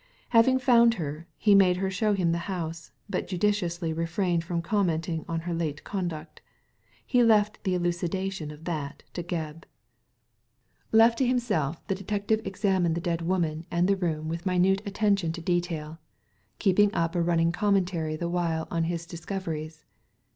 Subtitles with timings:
[0.29, 5.23] Having found her, he made her show him the house, but judiciously refrained from commenting
[5.27, 6.41] on her late conduct
[7.05, 9.65] He left the elucidation of that to Gebb.
[10.91, 13.45] Left to himself, the detective examined the dead Digitized by Google i6 THE LADY FROM
[13.45, 15.99] NOWHERE woman and the room with minute attention to detail,
[16.57, 19.85] keeping up a running commentary the while on his discoveries.